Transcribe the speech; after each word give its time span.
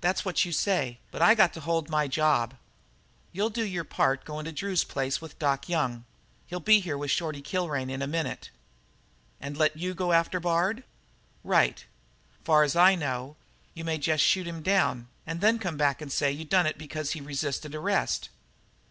"That's 0.00 0.24
what 0.24 0.46
you 0.46 0.52
say; 0.52 1.00
but 1.10 1.20
I 1.20 1.34
got 1.34 1.52
to 1.52 1.60
hold 1.60 1.90
my 1.90 2.08
job." 2.08 2.54
"You'll 3.30 3.50
do 3.50 3.62
your 3.62 3.84
part 3.84 4.20
by 4.22 4.26
goin' 4.26 4.46
to 4.46 4.52
Drew's 4.52 4.84
place 4.84 5.20
with 5.20 5.38
Doc 5.38 5.68
Young. 5.68 6.06
He'll 6.46 6.60
be 6.60 6.80
here 6.80 6.96
with 6.96 7.10
Shorty 7.10 7.42
Kilrain 7.42 7.90
in 7.90 8.00
a 8.00 8.06
minute." 8.06 8.48
"And 9.38 9.58
let 9.58 9.76
you 9.76 9.92
go 9.92 10.12
after 10.12 10.40
Bard?" 10.40 10.82
"Right." 11.44 11.84
"Far's 12.42 12.74
I 12.74 12.94
know, 12.94 13.36
you 13.74 13.84
may 13.84 13.98
jest 13.98 14.24
shoot 14.24 14.46
him 14.46 14.62
down 14.62 15.08
and 15.26 15.42
then 15.42 15.58
come 15.58 15.76
back 15.76 16.00
and 16.00 16.10
say 16.10 16.32
you 16.32 16.46
done 16.46 16.64
it 16.64 16.78
because 16.78 17.10
he 17.10 17.20
resisted 17.20 17.74
arrest." 17.74 18.30